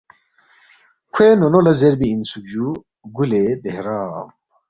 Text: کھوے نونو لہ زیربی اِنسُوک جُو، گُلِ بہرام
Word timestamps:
کھوے 1.13 1.27
نونو 1.39 1.59
لہ 1.65 1.73
زیربی 1.79 2.07
اِنسُوک 2.11 2.45
جُو، 2.51 2.67
گُلِ 3.15 3.31
بہرام 3.61 4.27